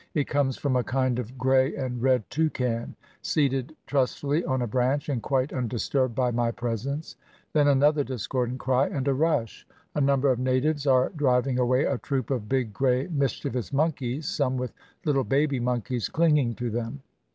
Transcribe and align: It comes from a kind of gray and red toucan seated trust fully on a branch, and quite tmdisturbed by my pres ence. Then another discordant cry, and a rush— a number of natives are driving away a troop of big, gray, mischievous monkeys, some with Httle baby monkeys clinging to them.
It 0.15 0.23
comes 0.23 0.57
from 0.57 0.75
a 0.75 0.83
kind 0.83 1.19
of 1.19 1.37
gray 1.37 1.75
and 1.75 2.01
red 2.01 2.27
toucan 2.31 2.95
seated 3.21 3.75
trust 3.85 4.17
fully 4.17 4.43
on 4.43 4.63
a 4.63 4.65
branch, 4.65 5.09
and 5.09 5.21
quite 5.21 5.51
tmdisturbed 5.51 6.15
by 6.15 6.31
my 6.31 6.49
pres 6.49 6.87
ence. 6.87 7.15
Then 7.53 7.67
another 7.67 8.03
discordant 8.03 8.59
cry, 8.59 8.87
and 8.87 9.07
a 9.07 9.13
rush— 9.13 9.67
a 9.95 10.01
number 10.01 10.31
of 10.31 10.39
natives 10.39 10.87
are 10.87 11.09
driving 11.09 11.59
away 11.59 11.83
a 11.83 11.99
troop 11.99 12.31
of 12.31 12.49
big, 12.49 12.73
gray, 12.73 13.09
mischievous 13.11 13.71
monkeys, 13.71 14.27
some 14.27 14.57
with 14.57 14.73
Httle 15.05 15.29
baby 15.29 15.59
monkeys 15.59 16.09
clinging 16.09 16.55
to 16.55 16.71
them. 16.71 17.03